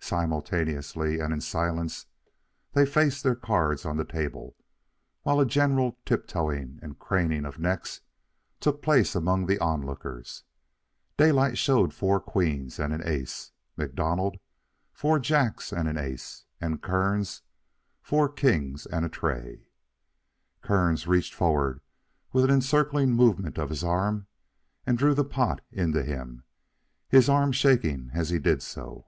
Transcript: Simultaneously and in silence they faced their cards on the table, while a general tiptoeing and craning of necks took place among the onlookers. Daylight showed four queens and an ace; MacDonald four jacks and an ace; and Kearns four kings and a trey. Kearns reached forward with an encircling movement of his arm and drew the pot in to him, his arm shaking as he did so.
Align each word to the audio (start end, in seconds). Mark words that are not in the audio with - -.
Simultaneously 0.00 1.20
and 1.20 1.34
in 1.34 1.40
silence 1.42 2.06
they 2.72 2.86
faced 2.86 3.22
their 3.22 3.34
cards 3.36 3.84
on 3.84 3.98
the 3.98 4.06
table, 4.06 4.56
while 5.20 5.38
a 5.38 5.44
general 5.44 5.98
tiptoeing 6.06 6.78
and 6.82 6.98
craning 6.98 7.44
of 7.44 7.58
necks 7.58 8.00
took 8.58 8.80
place 8.80 9.14
among 9.14 9.44
the 9.44 9.58
onlookers. 9.58 10.44
Daylight 11.18 11.58
showed 11.58 11.92
four 11.92 12.20
queens 12.20 12.78
and 12.78 12.94
an 12.94 13.02
ace; 13.06 13.52
MacDonald 13.76 14.38
four 14.94 15.18
jacks 15.18 15.74
and 15.74 15.86
an 15.86 15.98
ace; 15.98 16.46
and 16.58 16.80
Kearns 16.80 17.42
four 18.00 18.30
kings 18.30 18.86
and 18.86 19.04
a 19.04 19.10
trey. 19.10 19.66
Kearns 20.62 21.06
reached 21.06 21.34
forward 21.34 21.82
with 22.32 22.46
an 22.46 22.50
encircling 22.50 23.10
movement 23.12 23.58
of 23.58 23.68
his 23.68 23.84
arm 23.84 24.26
and 24.86 24.96
drew 24.96 25.12
the 25.12 25.22
pot 25.24 25.60
in 25.70 25.92
to 25.92 26.02
him, 26.02 26.44
his 27.10 27.28
arm 27.28 27.52
shaking 27.52 28.10
as 28.14 28.30
he 28.30 28.38
did 28.38 28.62
so. 28.62 29.04